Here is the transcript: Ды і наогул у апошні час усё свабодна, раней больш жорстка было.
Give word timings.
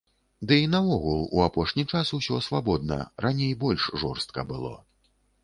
Ды 0.51 0.55
і 0.61 0.69
наогул 0.75 1.19
у 1.39 1.43
апошні 1.47 1.83
час 1.91 2.13
усё 2.19 2.39
свабодна, 2.47 2.99
раней 3.27 3.53
больш 3.67 3.87
жорстка 4.07 4.49
было. 4.55 4.73